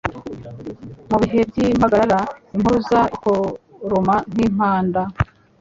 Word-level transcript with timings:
Mu 1.09 1.17
bihe 1.21 1.39
by'impagarara 1.49 2.19
impuruza 2.55 2.99
ikoroma 3.15 4.15
nk'impanda 4.31 5.01